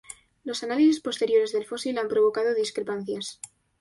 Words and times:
Los 0.43 0.63
análisis 0.63 0.99
posteriores 0.99 1.51
del 1.51 1.67
fósil 1.67 1.99
han 1.99 2.07
provocado 2.07 2.55
discrepancias. 2.55 3.39